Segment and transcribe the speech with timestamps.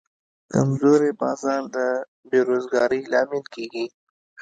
[0.51, 1.77] کمزوری بازار د
[2.29, 3.85] بیروزګارۍ لامل کېږي.